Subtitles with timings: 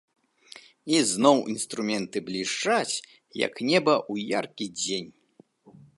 [0.93, 2.95] І зноў інструменты блішчаць,
[3.45, 5.11] як неба ў яркі дзень.